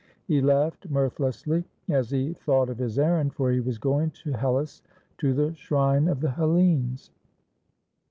He 0.25 0.41
laughed 0.41 0.89
mirth 0.89 1.17
lessly 1.19 1.63
as 1.87 2.09
he 2.09 2.33
thought 2.33 2.69
of 2.71 2.79
his 2.79 2.97
errand, 2.97 3.35
for 3.35 3.51
he 3.51 3.59
was 3.59 3.77
going 3.77 4.09
to 4.25 4.31
Hellas, 4.31 4.81
to 5.19 5.31
the 5.31 5.53
shrine 5.53 6.07
of 6.07 6.21
the 6.21 6.31
Hellenes. 6.31 7.11